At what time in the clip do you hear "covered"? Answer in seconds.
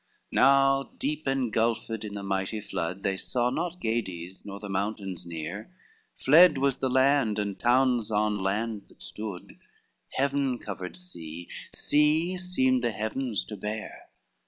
10.57-10.97